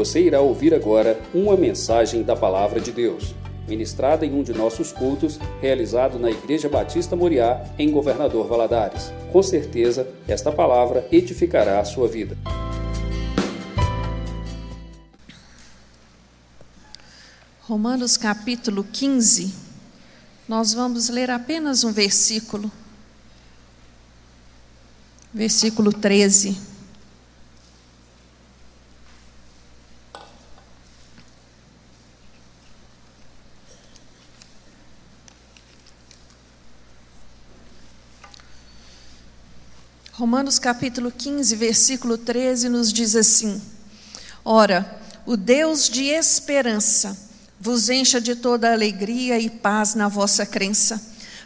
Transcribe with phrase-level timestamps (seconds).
[0.00, 3.34] Você irá ouvir agora uma mensagem da Palavra de Deus,
[3.68, 9.12] ministrada em um de nossos cultos, realizado na Igreja Batista Moriá, em Governador Valadares.
[9.30, 12.34] Com certeza, esta palavra edificará a sua vida.
[17.60, 19.52] Romanos capítulo 15,
[20.48, 22.72] nós vamos ler apenas um versículo.
[25.34, 26.69] Versículo 13.
[40.20, 43.58] Romanos capítulo 15, versículo 13 nos diz assim:
[44.44, 47.16] Ora, o Deus de esperança
[47.58, 51.02] vos encha de toda alegria e paz na vossa crença,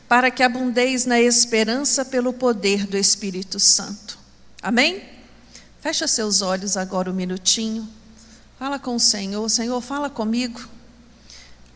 [0.09, 4.18] para que abundeis na esperança pelo poder do Espírito Santo.
[4.60, 5.04] Amém?
[5.80, 7.88] Fecha seus olhos agora um minutinho.
[8.59, 9.48] Fala com o Senhor.
[9.48, 10.68] Senhor, fala comigo.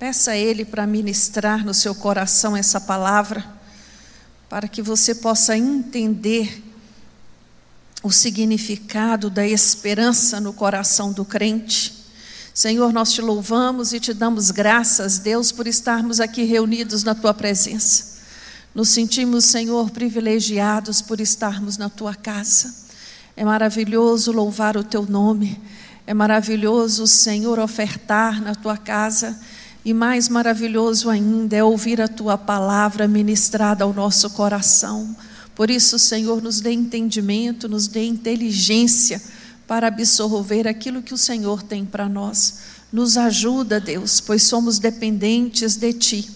[0.01, 3.47] Peça a Ele para ministrar no seu coração essa palavra,
[4.49, 6.65] para que você possa entender
[8.03, 11.95] o significado da esperança no coração do crente.
[12.55, 17.33] Senhor, nós te louvamos e te damos graças, Deus, por estarmos aqui reunidos na tua
[17.35, 18.19] presença.
[18.75, 22.75] Nos sentimos, Senhor, privilegiados por estarmos na tua casa.
[23.37, 25.61] É maravilhoso louvar o teu nome.
[26.07, 29.39] É maravilhoso, Senhor, ofertar na tua casa.
[29.85, 35.17] E mais maravilhoso ainda é ouvir a tua palavra ministrada ao nosso coração.
[35.59, 39.21] Por isso, Senhor, nos dê entendimento, nos dê inteligência
[39.67, 42.61] para absorver aquilo que o Senhor tem para nós.
[42.93, 46.31] Nos ajuda, Deus, pois somos dependentes de Ti.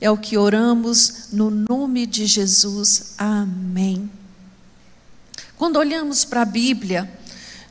[0.00, 3.14] É o que oramos no nome de Jesus.
[3.18, 4.08] Amém.
[5.56, 7.12] Quando olhamos para a Bíblia,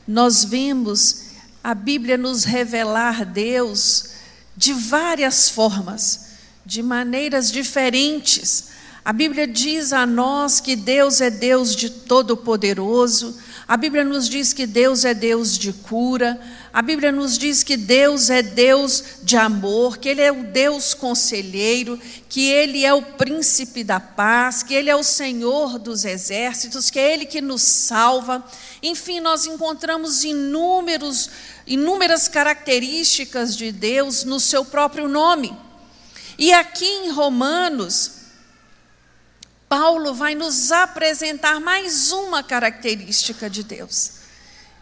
[0.06, 1.22] nós vemos
[1.64, 4.10] a Bíblia nos revelar Deus
[4.54, 6.26] de várias formas,
[6.66, 8.76] de maneiras diferentes.
[9.08, 13.38] A Bíblia diz a nós que Deus é Deus de todo-poderoso.
[13.66, 16.38] A Bíblia nos diz que Deus é Deus de cura.
[16.70, 20.92] A Bíblia nos diz que Deus é Deus de amor, que Ele é o Deus
[20.92, 21.98] conselheiro,
[22.28, 26.98] que Ele é o príncipe da paz, que Ele é o Senhor dos exércitos, que
[26.98, 28.44] é Ele que nos salva.
[28.82, 31.30] Enfim, nós encontramos inúmeros,
[31.66, 35.56] inúmeras características de Deus no seu próprio nome.
[36.38, 38.17] E aqui em Romanos,
[39.68, 44.12] Paulo vai nos apresentar mais uma característica de Deus.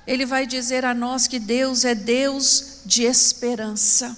[0.06, 4.16] Ele vai dizer a nós que Deus é Deus de esperança.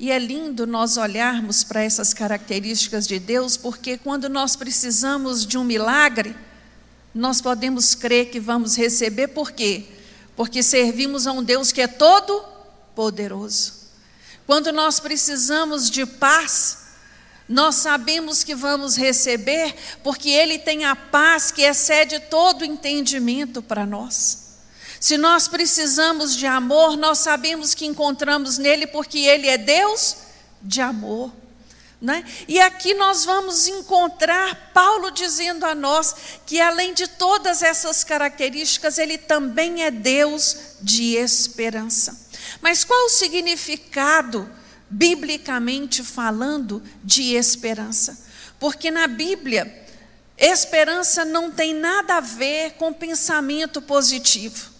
[0.00, 5.56] E é lindo nós olharmos para essas características de Deus, porque quando nós precisamos de
[5.56, 6.36] um milagre,
[7.14, 9.86] nós podemos crer que vamos receber, por quê?
[10.36, 12.44] Porque servimos a um Deus que é todo
[12.94, 13.74] poderoso.
[14.46, 16.87] Quando nós precisamos de paz,
[17.48, 23.86] nós sabemos que vamos receber, porque Ele tem a paz que excede todo entendimento para
[23.86, 24.48] nós.
[25.00, 30.16] Se nós precisamos de amor, nós sabemos que encontramos nele, porque Ele é Deus
[30.60, 31.32] de amor.
[32.00, 32.24] Né?
[32.46, 36.14] E aqui nós vamos encontrar Paulo dizendo a nós
[36.46, 42.28] que, além de todas essas características, Ele também é Deus de esperança.
[42.60, 44.48] Mas qual o significado
[44.90, 48.26] biblicamente falando, de esperança.
[48.58, 49.86] Porque na Bíblia,
[50.36, 54.70] esperança não tem nada a ver com pensamento positivo.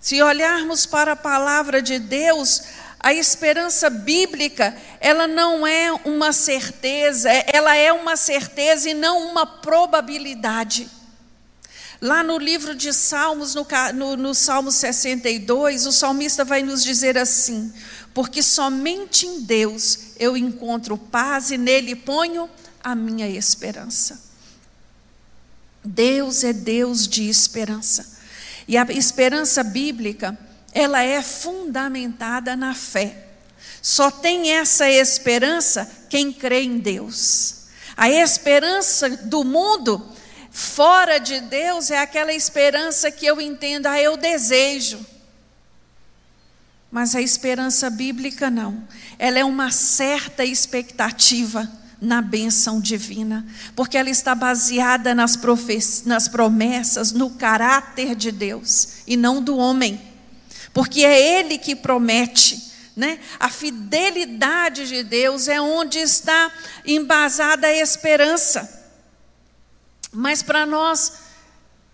[0.00, 2.62] Se olharmos para a palavra de Deus,
[2.98, 9.46] a esperança bíblica, ela não é uma certeza, ela é uma certeza e não uma
[9.46, 10.99] probabilidade.
[12.00, 17.18] Lá no livro de Salmos, no, no, no Salmo 62, o salmista vai nos dizer
[17.18, 17.70] assim:
[18.14, 22.48] porque somente em Deus eu encontro paz e nele ponho
[22.82, 24.30] a minha esperança.
[25.84, 28.18] Deus é Deus de esperança.
[28.66, 30.38] E a esperança bíblica,
[30.72, 33.26] ela é fundamentada na fé.
[33.82, 37.56] Só tem essa esperança quem crê em Deus.
[37.96, 40.06] A esperança do mundo
[40.50, 45.04] fora de Deus é aquela esperança que eu entendo, ah, eu desejo.
[46.90, 48.82] Mas a esperança bíblica não.
[49.18, 51.70] Ela é uma certa expectativa
[52.00, 55.38] na bênção divina, porque ela está baseada nas,
[56.06, 60.00] nas promessas, no caráter de Deus e não do homem,
[60.72, 62.70] porque é Ele que promete.
[62.96, 63.18] Né?
[63.38, 66.50] A fidelidade de Deus é onde está
[66.84, 68.79] embasada a esperança.
[70.12, 71.12] Mas para nós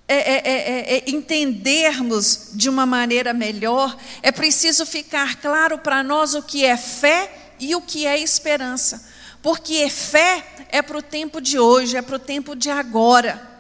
[0.09, 6.35] é é, é, é, entendermos de uma maneira melhor, é preciso ficar claro para nós
[6.35, 9.05] o que é fé e o que é esperança.
[9.43, 13.51] Porque fé é para o tempo de hoje, é para o tempo de agora.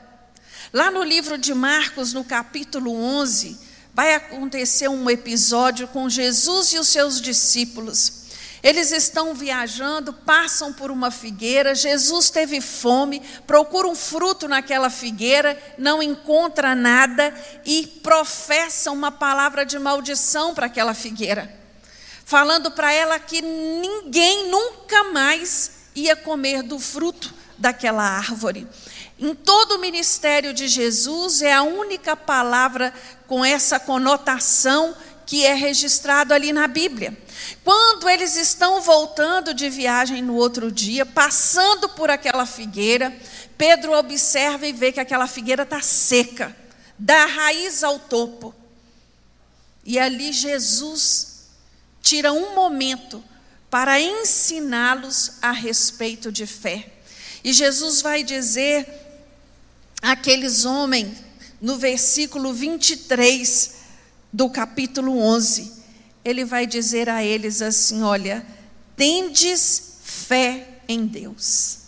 [0.73, 3.59] Lá no livro de Marcos, no capítulo 11,
[3.93, 8.25] vai acontecer um episódio com Jesus e os seus discípulos.
[8.62, 11.75] Eles estão viajando, passam por uma figueira.
[11.75, 19.64] Jesus teve fome, procura um fruto naquela figueira, não encontra nada e professa uma palavra
[19.64, 21.53] de maldição para aquela figueira,
[22.25, 28.67] falando para ela que ninguém nunca mais ia comer do fruto daquela árvore.
[29.19, 32.93] Em todo o ministério de Jesus, é a única palavra
[33.26, 34.94] com essa conotação
[35.26, 37.17] que é registrado ali na Bíblia.
[37.64, 43.14] Quando eles estão voltando de viagem no outro dia, passando por aquela figueira,
[43.58, 46.56] Pedro observa e vê que aquela figueira está seca,
[46.96, 48.55] da raiz ao topo.
[49.84, 51.49] E ali Jesus
[52.00, 53.23] tira um momento
[53.69, 56.93] para ensiná-los a respeito de fé.
[57.43, 58.87] E Jesus vai dizer
[60.00, 61.19] àqueles homens,
[61.61, 63.75] no versículo 23
[64.37, 65.73] do capítulo 11,
[66.23, 68.47] ele vai dizer a eles assim: Olha,
[68.94, 71.79] tendes fé em Deus.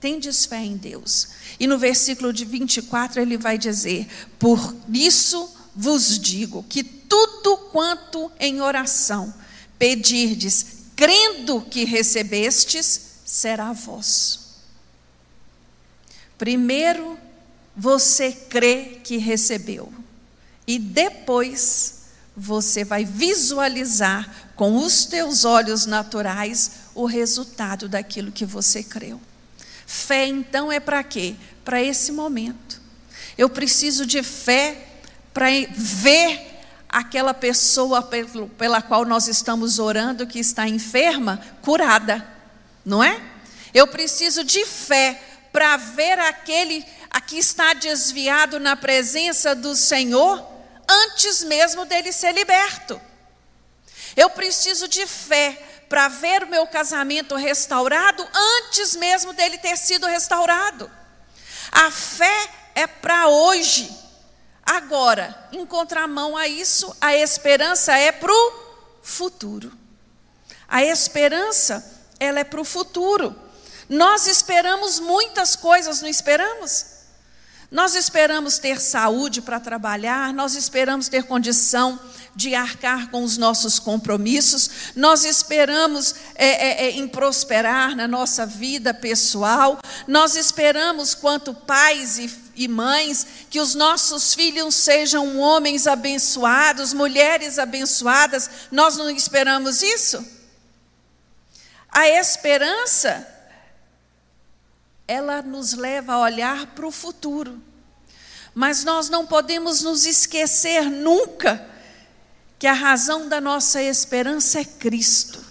[0.00, 1.28] Tendes fé em Deus.
[1.60, 4.08] E no versículo de 24 ele vai dizer:
[4.38, 9.34] Por isso vos digo que tudo quanto em oração
[9.78, 10.66] pedirdes,
[10.96, 14.62] crendo que recebestes, será vosso.
[16.38, 17.18] Primeiro
[17.76, 19.92] você crê que recebeu,
[20.66, 22.04] e depois
[22.36, 29.20] você vai visualizar com os teus olhos naturais o resultado daquilo que você creu.
[29.86, 31.34] Fé então é para quê?
[31.64, 32.80] Para esse momento.
[33.36, 34.88] Eu preciso de fé
[35.32, 36.54] para ver
[36.88, 38.08] aquela pessoa
[38.56, 42.26] pela qual nós estamos orando que está enferma curada,
[42.84, 43.20] não é?
[43.72, 45.20] Eu preciso de fé
[45.52, 46.84] para ver aquele
[47.26, 50.53] que está desviado na presença do Senhor
[50.88, 53.00] antes mesmo dele ser liberto.
[54.16, 55.52] Eu preciso de fé
[55.88, 60.90] para ver o meu casamento restaurado antes mesmo dele ter sido restaurado.
[61.70, 63.90] A fé é para hoje.
[64.64, 68.52] Agora, em contramão a isso, a esperança é para o
[69.02, 69.72] futuro.
[70.66, 71.84] A esperança,
[72.18, 73.36] ela é para o futuro.
[73.88, 76.93] Nós esperamos muitas coisas, não esperamos?
[77.74, 81.98] Nós esperamos ter saúde para trabalhar, nós esperamos ter condição
[82.32, 88.46] de arcar com os nossos compromissos, nós esperamos é, é, é, em prosperar na nossa
[88.46, 95.88] vida pessoal, nós esperamos, quanto pais e, e mães, que os nossos filhos sejam homens
[95.88, 100.24] abençoados, mulheres abençoadas, nós não esperamos isso?
[101.90, 103.33] A esperança
[105.06, 107.62] ela nos leva a olhar para o futuro.
[108.54, 111.68] Mas nós não podemos nos esquecer nunca
[112.58, 115.44] que a razão da nossa esperança é Cristo.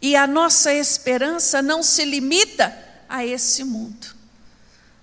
[0.00, 2.76] E a nossa esperança não se limita
[3.08, 4.14] a esse mundo.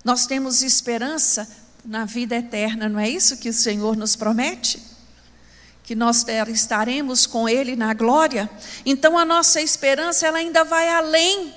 [0.03, 1.47] Nós temos esperança
[1.85, 4.81] na vida eterna, não é isso que o Senhor nos promete?
[5.83, 8.49] Que nós estaremos com Ele na glória.
[8.85, 11.53] Então a nossa esperança ela ainda vai além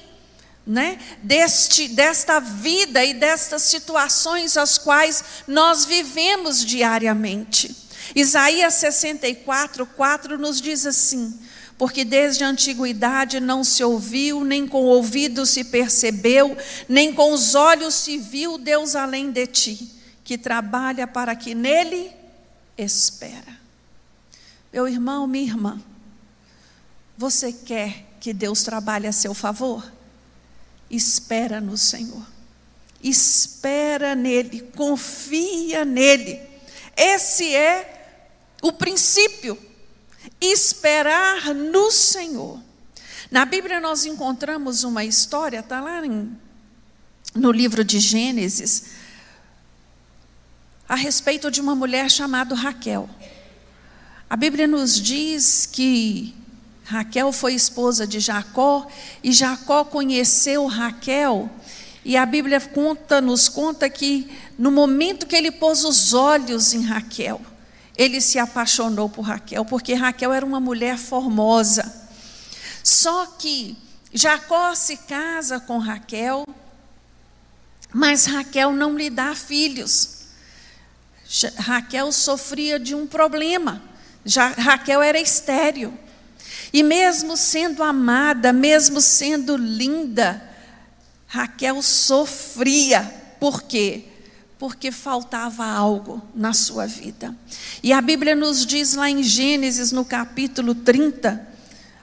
[0.67, 7.75] né, deste, desta vida e destas situações as quais nós vivemos diariamente.
[8.15, 11.39] Isaías 64, 4 nos diz assim:
[11.79, 16.57] Porque desde a antiguidade não se ouviu, nem com o ouvido se percebeu,
[16.89, 19.93] nem com os olhos se viu Deus além de ti,
[20.25, 22.11] que trabalha para que nele
[22.77, 23.57] espera.
[24.73, 25.81] Meu irmão, minha irmã,
[27.17, 29.96] você quer que Deus trabalhe a seu favor?
[30.91, 32.27] Espera no Senhor.
[33.03, 36.41] Espera nele, confia nele.
[36.97, 38.19] Esse é
[38.63, 39.59] o princípio.
[40.41, 42.61] Esperar no Senhor.
[43.31, 46.37] Na Bíblia nós encontramos uma história, está lá em,
[47.35, 48.85] no livro de Gênesis,
[50.89, 53.11] a respeito de uma mulher chamada Raquel.
[54.31, 56.35] A Bíblia nos diz que
[56.87, 58.87] Raquel foi esposa de Jacó
[59.23, 61.51] e Jacó conheceu Raquel.
[62.05, 66.83] E a Bíblia conta, nos conta que no momento que ele pôs os olhos em
[66.83, 67.41] Raquel,
[67.99, 72.09] ele se apaixonou por Raquel, porque Raquel era uma mulher formosa.
[72.85, 73.77] Só que
[74.13, 76.45] Jacó se casa com Raquel,
[77.93, 80.27] mas Raquel não lhe dá filhos.
[81.57, 83.83] Raquel sofria de um problema.
[84.57, 86.06] Raquel era estéril.
[86.73, 90.43] E mesmo sendo amada, mesmo sendo linda,
[91.27, 93.03] Raquel sofria.
[93.39, 94.05] Por quê?
[94.59, 97.37] Porque faltava algo na sua vida.
[97.83, 101.47] E a Bíblia nos diz lá em Gênesis, no capítulo 30,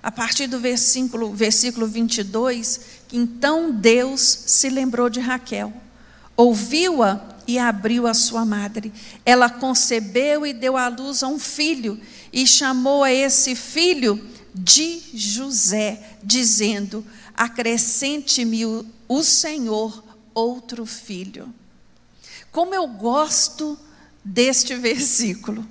[0.02, 5.74] a partir do versículo, versículo 22, que então Deus se lembrou de Raquel,
[6.36, 8.94] ouviu-a e abriu a sua madre.
[9.26, 12.00] Ela concebeu e deu à luz a um filho,
[12.32, 17.06] e chamou a esse filho de José, dizendo:
[17.36, 21.54] Acrescente-me o, Senhor outro filho.
[22.52, 23.78] Como eu gosto
[24.24, 25.68] deste versículo,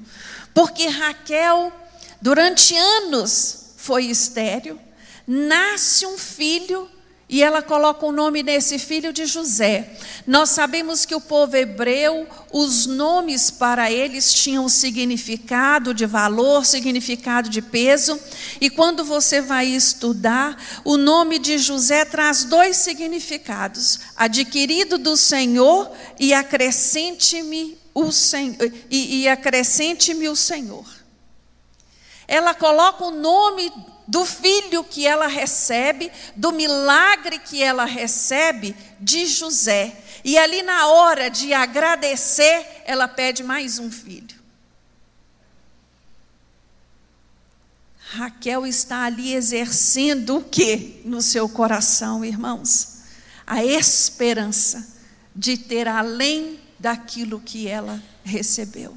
[0.53, 1.73] porque Raquel,
[2.21, 4.79] durante anos, foi estéril,
[5.27, 6.91] nasce um filho
[7.33, 9.97] e ela coloca o nome desse filho de José.
[10.27, 17.49] Nós sabemos que o povo hebreu, os nomes para eles tinham significado de valor, significado
[17.49, 18.21] de peso,
[18.61, 25.91] e quando você vai estudar, o nome de José traz dois significados: adquirido do Senhor
[26.21, 30.85] e acrescente-me o Senhor, e, e acrescente-me o Senhor.
[32.29, 33.73] Ela coloca o nome
[34.13, 39.97] do filho que ela recebe, do milagre que ela recebe de José.
[40.23, 44.37] E ali na hora de agradecer, ela pede mais um filho.
[47.97, 53.05] Raquel está ali exercendo o que no seu coração, irmãos?
[53.47, 54.95] A esperança
[55.35, 58.95] de ter além daquilo que ela recebeu.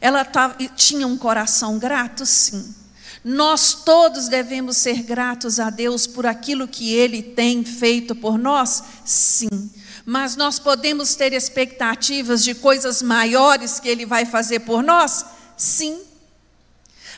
[0.00, 0.26] Ela
[0.74, 2.85] tinha um coração grato, sim
[3.28, 8.84] nós todos devemos ser gratos a Deus por aquilo que Ele tem feito por nós?
[9.04, 9.68] Sim.
[10.04, 15.24] Mas nós podemos ter expectativas de coisas maiores que Ele vai fazer por nós?
[15.56, 16.00] Sim.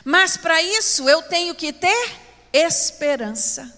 [0.03, 2.15] Mas para isso eu tenho que ter
[2.51, 3.71] esperança.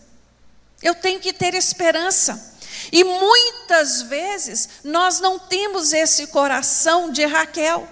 [0.81, 2.55] Eu tenho que ter esperança.
[2.93, 7.85] E muitas vezes nós não temos esse coração de Raquel.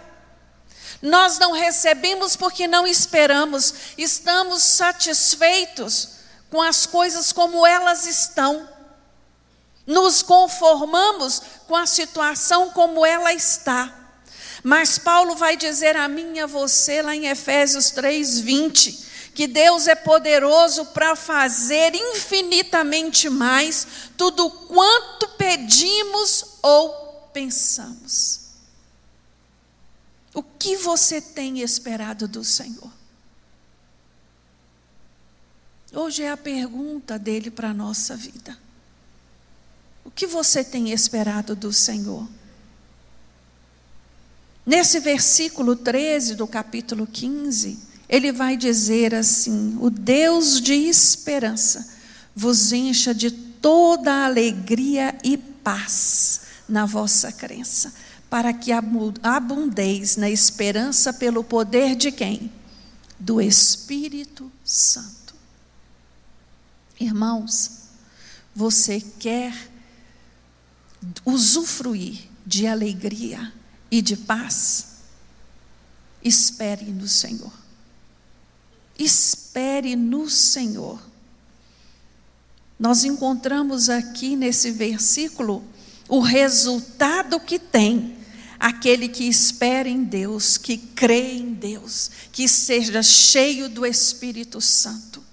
[1.02, 6.10] Nós não recebemos porque não esperamos, estamos satisfeitos
[6.50, 8.68] com as coisas como elas estão.
[9.88, 13.96] Nos conformamos com a situação como ela está.
[14.62, 19.48] Mas Paulo vai dizer a mim e a você, lá em Efésios 3, 20, que
[19.48, 23.88] Deus é poderoso para fazer infinitamente mais
[24.18, 28.39] tudo quanto pedimos ou pensamos.
[30.40, 32.90] O que você tem esperado do Senhor?
[35.92, 38.58] Hoje é a pergunta dele para a nossa vida.
[40.06, 42.26] O que você tem esperado do Senhor?
[44.66, 47.78] Nesse versículo 13 do capítulo 15,
[48.08, 51.86] ele vai dizer assim: O Deus de esperança
[52.34, 57.94] vos encha de toda alegria e paz na vossa crença
[58.30, 62.52] para que abundeis na esperança pelo poder de quem?
[63.20, 65.34] Do Espírito Santo.
[67.00, 67.80] Irmãos,
[68.54, 69.54] você quer
[71.26, 73.52] usufruir de alegria
[73.90, 74.98] e de paz?
[76.24, 77.54] Espere no Senhor.
[78.98, 81.02] Espere no Senhor.
[82.78, 85.64] Nós encontramos aqui nesse versículo
[86.08, 88.19] o resultado que tem
[88.60, 95.24] aquele que espera em Deus, que crê em Deus, que seja cheio do Espírito Santo.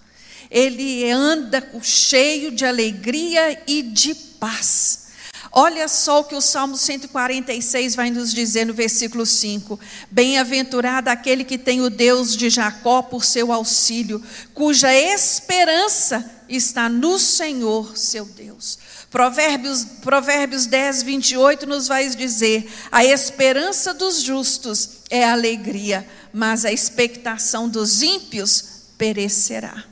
[0.51, 5.07] Ele anda cheio de alegria e de paz.
[5.51, 9.81] Olha só o que o Salmo 146 vai nos dizer no versículo 5:
[10.11, 17.19] Bem-aventurado aquele que tem o Deus de Jacó por seu auxílio, cuja esperança está no
[17.19, 18.79] Senhor, seu Deus.
[19.17, 26.71] Provérbios, Provérbios 10, 28 nos vai dizer: a esperança dos justos é alegria, mas a
[26.71, 29.87] expectação dos ímpios perecerá.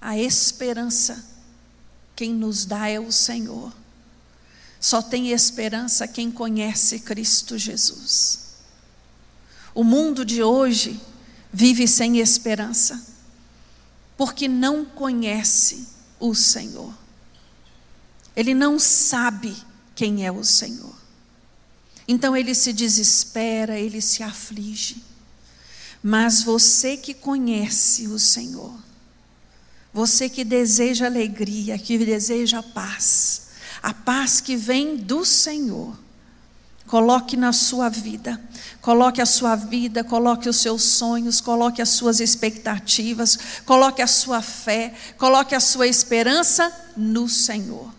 [0.00, 1.24] A esperança,
[2.14, 3.72] quem nos dá é o Senhor.
[4.78, 8.58] Só tem esperança quem conhece Cristo Jesus.
[9.74, 11.00] O mundo de hoje
[11.52, 13.04] vive sem esperança
[14.16, 16.92] porque não conhece o Senhor.
[18.34, 19.56] Ele não sabe
[19.94, 20.94] quem é o Senhor.
[22.06, 25.02] Então ele se desespera, ele se aflige.
[26.02, 28.72] Mas você que conhece o Senhor,
[29.92, 33.48] você que deseja alegria, que deseja paz,
[33.82, 35.98] a paz que vem do Senhor,
[36.86, 38.40] Coloque na sua vida.
[38.80, 44.40] Coloque a sua vida, coloque os seus sonhos, coloque as suas expectativas, coloque a sua
[44.40, 47.92] fé, coloque a sua esperança no Senhor.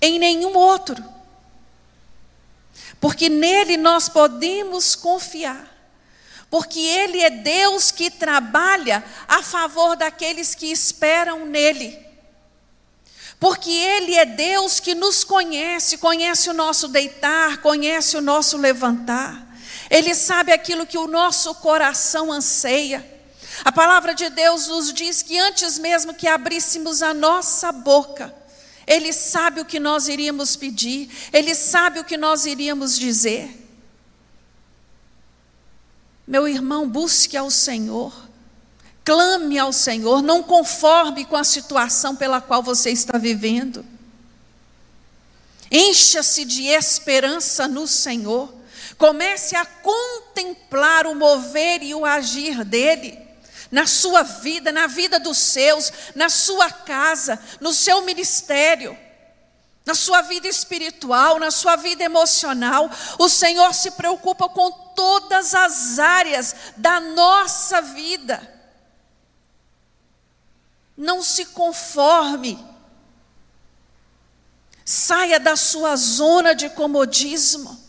[0.00, 1.02] Em nenhum outro.
[3.00, 5.72] Porque nele nós podemos confiar.
[6.48, 12.04] Porque ele é Deus que trabalha a favor daqueles que esperam nele
[13.44, 19.54] porque Ele é Deus que nos conhece, conhece o nosso deitar, conhece o nosso levantar,
[19.90, 23.06] Ele sabe aquilo que o nosso coração anseia.
[23.62, 28.34] A palavra de Deus nos diz que antes mesmo que abríssemos a nossa boca,
[28.86, 33.62] Ele sabe o que nós iríamos pedir, Ele sabe o que nós iríamos dizer.
[36.26, 38.23] Meu irmão, busque ao Senhor.
[39.04, 43.84] Clame ao Senhor, não conforme com a situação pela qual você está vivendo.
[45.70, 48.52] Encha-se de esperança no Senhor.
[48.96, 53.18] Comece a contemplar o mover e o agir dele
[53.70, 58.96] na sua vida, na vida dos seus, na sua casa, no seu ministério,
[59.84, 62.88] na sua vida espiritual, na sua vida emocional.
[63.18, 68.53] O Senhor se preocupa com todas as áreas da nossa vida.
[70.96, 72.58] Não se conforme.
[74.84, 77.80] Saia da sua zona de comodismo.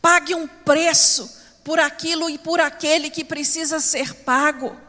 [0.00, 4.83] Pague um preço por aquilo e por aquele que precisa ser pago.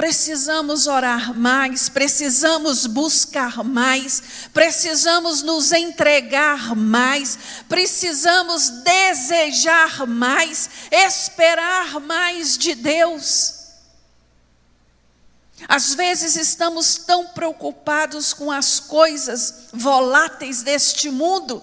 [0.00, 7.38] Precisamos orar mais, precisamos buscar mais, precisamos nos entregar mais,
[7.68, 13.56] precisamos desejar mais, esperar mais de Deus.
[15.68, 21.62] Às vezes estamos tão preocupados com as coisas voláteis deste mundo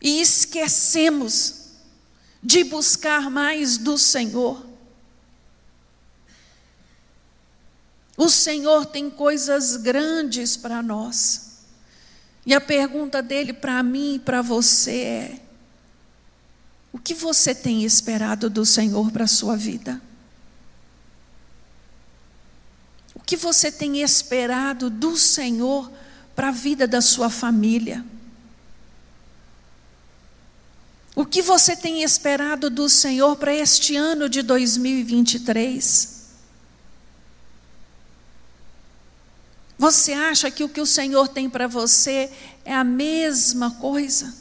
[0.00, 1.72] e esquecemos
[2.40, 4.70] de buscar mais do Senhor.
[8.22, 11.64] O Senhor tem coisas grandes para nós.
[12.46, 15.40] E a pergunta dele para mim e para você é:
[16.92, 20.00] o que você tem esperado do Senhor para a sua vida?
[23.12, 25.90] O que você tem esperado do Senhor
[26.36, 28.04] para a vida da sua família?
[31.16, 36.21] O que você tem esperado do Senhor para este ano de 2023?
[39.82, 42.30] Você acha que o que o Senhor tem para você
[42.64, 44.32] é a mesma coisa?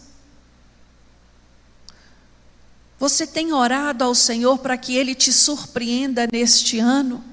[3.00, 7.24] Você tem orado ao Senhor para que Ele te surpreenda neste ano?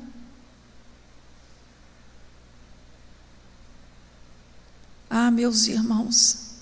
[5.11, 6.55] Ah, meus irmãos,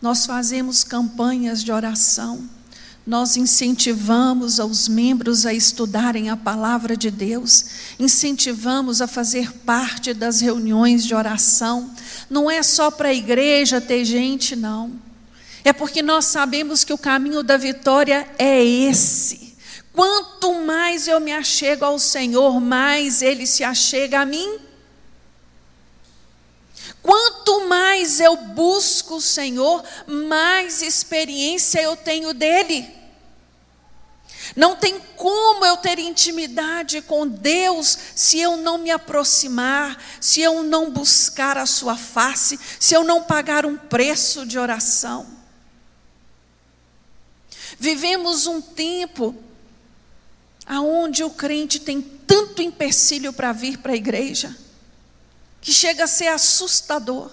[0.00, 2.48] nós fazemos campanhas de oração
[3.06, 7.66] nós incentivamos os membros a estudarem a palavra de Deus,
[7.98, 11.90] incentivamos a fazer parte das reuniões de oração.
[12.30, 14.92] Não é só para a igreja ter gente, não.
[15.62, 19.54] É porque nós sabemos que o caminho da vitória é esse.
[19.92, 24.58] Quanto mais eu me achego ao Senhor, mais Ele se achega a mim.
[27.04, 32.90] Quanto mais eu busco o Senhor, mais experiência eu tenho dele.
[34.56, 40.62] Não tem como eu ter intimidade com Deus se eu não me aproximar, se eu
[40.62, 45.26] não buscar a Sua face, se eu não pagar um preço de oração.
[47.78, 49.36] Vivemos um tempo
[50.64, 54.64] aonde o crente tem tanto empecilho para vir para a igreja
[55.64, 57.30] que chega a ser assustador.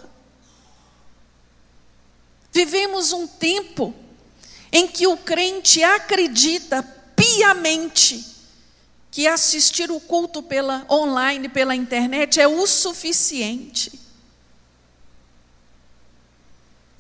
[2.54, 3.94] Vivemos um tempo
[4.72, 6.82] em que o crente acredita
[7.14, 8.26] piamente
[9.12, 14.00] que assistir o culto pela online, pela internet é o suficiente.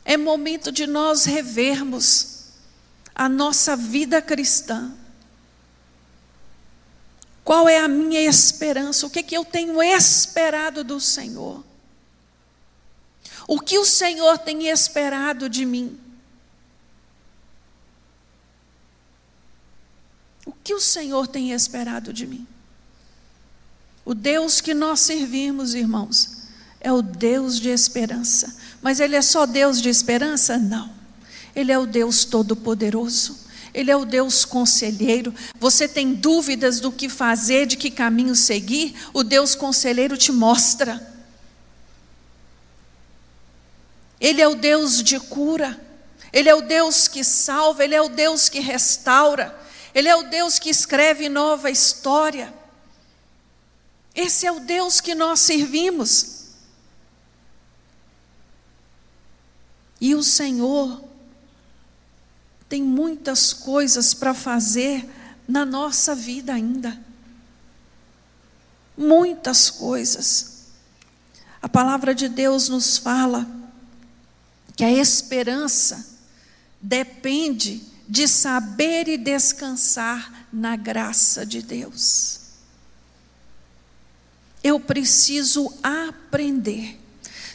[0.04, 2.48] É momento de nós revermos
[3.16, 4.94] a nossa vida cristã.
[7.44, 9.06] Qual é a minha esperança?
[9.06, 11.64] O que, é que eu tenho esperado do Senhor?
[13.48, 16.00] O que o Senhor tem esperado de mim?
[20.46, 22.48] O que o Senhor tem esperado de mim?
[24.06, 26.42] O Deus que nós servimos, irmãos,
[26.80, 28.56] é o Deus de esperança.
[28.82, 30.58] Mas Ele é só Deus de esperança?
[30.58, 30.92] Não.
[31.56, 33.38] Ele é o Deus Todo-Poderoso.
[33.74, 35.34] Ele é o Deus conselheiro.
[35.60, 38.96] Você tem dúvidas do que fazer, de que caminho seguir?
[39.14, 41.10] O Deus conselheiro te mostra.
[44.20, 45.80] Ele é o Deus de cura.
[46.34, 49.60] Ele é o Deus que salva, ele é o Deus que restaura.
[49.94, 52.54] Ele é o Deus que escreve nova história.
[54.14, 56.42] Esse é o Deus que nós servimos.
[60.00, 61.11] E o Senhor
[62.72, 65.06] tem muitas coisas para fazer
[65.46, 66.98] na nossa vida ainda.
[68.98, 70.68] Muitas coisas.
[71.62, 73.46] A palavra de Deus nos fala
[74.74, 76.18] que a esperança
[76.82, 82.40] depende de saber e descansar na graça de Deus.
[84.64, 86.98] Eu preciso aprender.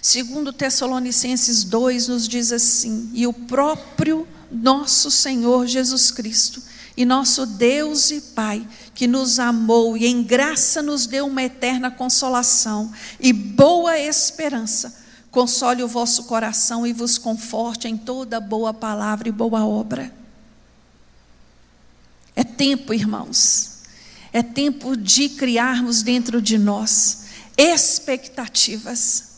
[0.02, 6.62] Segundo Tessalonicenses 2 nos diz assim: "E o próprio nosso Senhor Jesus Cristo,
[6.96, 11.90] e nosso Deus e Pai, que nos amou e em graça nos deu uma eterna
[11.90, 19.28] consolação e boa esperança, console o vosso coração e vos conforte em toda boa palavra
[19.28, 20.10] e boa obra.
[22.34, 23.82] É tempo, irmãos,
[24.32, 27.24] é tempo de criarmos dentro de nós
[27.58, 29.36] expectativas,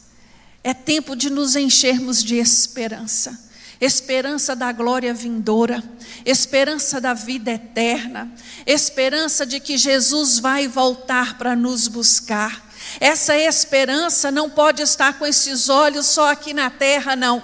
[0.63, 3.48] é tempo de nos enchermos de esperança
[3.81, 5.83] esperança da glória vindoura,
[6.25, 8.31] esperança da vida eterna,
[8.67, 12.69] esperança de que Jesus vai voltar para nos buscar.
[13.01, 17.43] Essa esperança não pode estar com esses olhos só aqui na terra, não.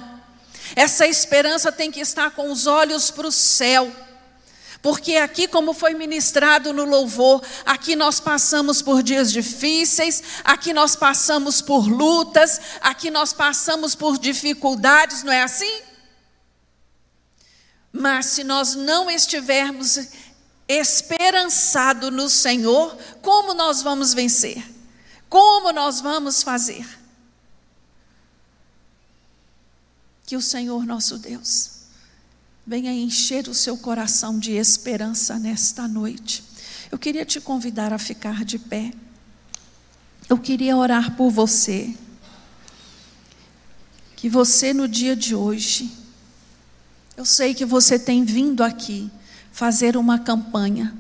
[0.75, 3.93] Essa esperança tem que estar com os olhos para o céu.
[4.83, 10.95] Porque aqui, como foi ministrado no louvor, aqui nós passamos por dias difíceis, aqui nós
[10.95, 15.81] passamos por lutas, aqui nós passamos por dificuldades, não é assim?
[17.97, 20.09] Mas se nós não estivermos
[20.67, 24.69] esperançado no Senhor, como nós vamos vencer?
[25.29, 26.85] Como nós vamos fazer?
[30.27, 31.71] Que o Senhor nosso Deus
[32.67, 36.43] venha encher o seu coração de esperança nesta noite.
[36.91, 38.93] Eu queria te convidar a ficar de pé.
[40.29, 41.95] Eu queria orar por você.
[44.17, 46.04] Que você no dia de hoje
[47.17, 49.11] eu sei que você tem vindo aqui
[49.53, 50.95] fazer uma campanha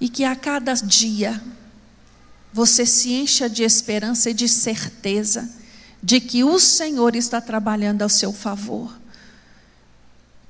[0.00, 1.42] e que a cada dia
[2.52, 5.50] você se encha de esperança e de certeza
[6.02, 8.94] de que o Senhor está trabalhando ao seu favor,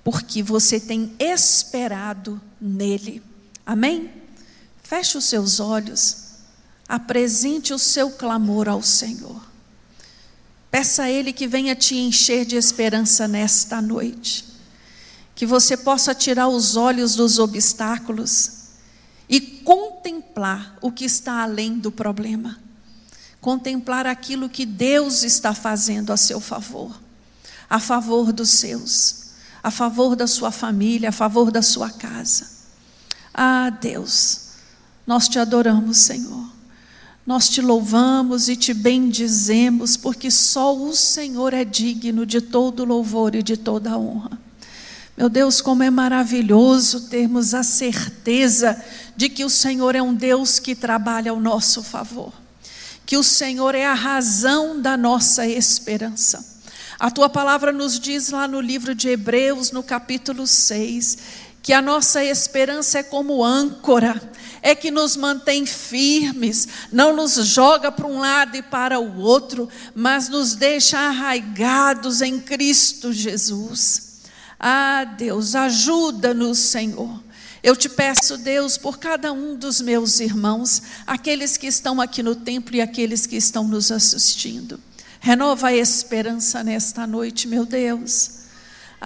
[0.02, 3.22] porque você tem esperado nele.
[3.64, 4.10] Amém?
[4.82, 6.24] Feche os seus olhos,
[6.88, 9.53] apresente o seu clamor ao Senhor.
[10.74, 14.44] Peça a Ele que venha te encher de esperança nesta noite.
[15.32, 18.50] Que você possa tirar os olhos dos obstáculos
[19.28, 22.58] e contemplar o que está além do problema.
[23.40, 27.00] Contemplar aquilo que Deus está fazendo a seu favor,
[27.70, 29.26] a favor dos seus,
[29.62, 32.50] a favor da sua família, a favor da sua casa.
[33.32, 34.48] Ah, Deus,
[35.06, 36.53] nós te adoramos, Senhor.
[37.26, 43.34] Nós te louvamos e te bendizemos, porque só o Senhor é digno de todo louvor
[43.34, 44.38] e de toda honra.
[45.16, 48.82] Meu Deus, como é maravilhoso termos a certeza
[49.16, 52.32] de que o Senhor é um Deus que trabalha ao nosso favor,
[53.06, 56.54] que o Senhor é a razão da nossa esperança.
[56.98, 61.18] A tua palavra nos diz lá no livro de Hebreus, no capítulo 6,
[61.64, 64.20] que a nossa esperança é como âncora,
[64.60, 69.66] é que nos mantém firmes, não nos joga para um lado e para o outro,
[69.94, 74.20] mas nos deixa arraigados em Cristo Jesus.
[74.60, 77.24] Ah, Deus, ajuda-nos, Senhor.
[77.62, 82.36] Eu te peço, Deus, por cada um dos meus irmãos, aqueles que estão aqui no
[82.36, 84.78] templo e aqueles que estão nos assistindo.
[85.18, 88.43] Renova a esperança nesta noite, meu Deus.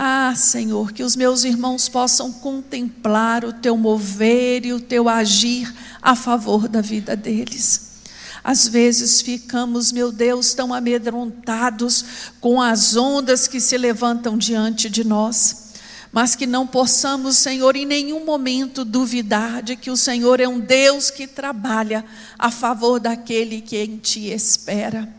[0.00, 5.74] Ah, Senhor, que os meus irmãos possam contemplar o teu mover e o teu agir
[6.00, 7.98] a favor da vida deles.
[8.44, 12.04] Às vezes ficamos, meu Deus, tão amedrontados
[12.40, 15.72] com as ondas que se levantam diante de nós,
[16.12, 20.60] mas que não possamos, Senhor, em nenhum momento duvidar de que o Senhor é um
[20.60, 22.04] Deus que trabalha
[22.38, 25.12] a favor daquele que em ti espera.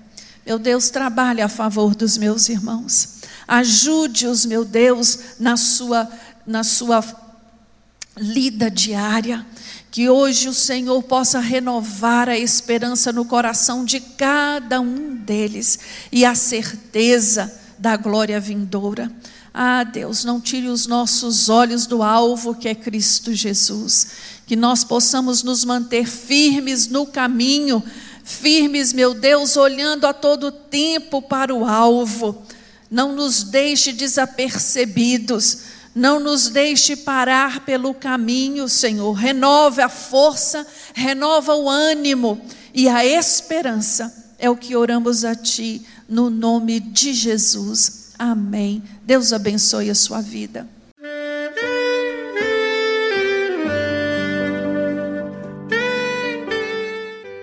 [0.45, 3.18] Meu Deus, trabalha a favor dos meus irmãos.
[3.49, 6.07] Ajude-os, meu Deus, na sua,
[6.45, 7.03] na sua
[8.15, 9.43] lida diária.
[9.89, 15.79] Que hoje o Senhor possa renovar a esperança no coração de cada um deles
[16.11, 19.11] e a certeza da glória vindoura.
[19.51, 24.09] Ah, Deus, não tire os nossos olhos do alvo que é Cristo Jesus.
[24.45, 27.83] Que nós possamos nos manter firmes no caminho,
[28.23, 32.45] firmes, meu Deus, olhando a todo tempo para o alvo.
[32.89, 35.59] Não nos deixe desapercebidos,
[35.93, 39.13] não nos deixe parar pelo caminho, Senhor.
[39.13, 42.41] Renova a força, renova o ânimo
[42.73, 44.33] e a esperança.
[44.39, 48.11] É o que oramos a Ti, no nome de Jesus.
[48.17, 48.81] Amém.
[49.03, 50.67] Deus abençoe a sua vida.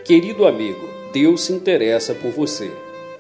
[0.04, 2.70] Querido amigo, Deus se interessa por você.